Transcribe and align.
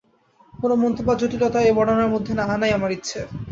কোনো 0.53 0.75
মন্তব্য 0.75 1.07
বা 1.07 1.13
কোনো 1.13 1.21
জটিলতা 1.21 1.59
এ 1.61 1.71
বর্ণনার 1.77 2.13
মধ্যে 2.13 2.31
না 2.35 2.43
আনাই 2.53 2.71
আমার 2.77 2.91
ইচ্ছে। 2.97 3.19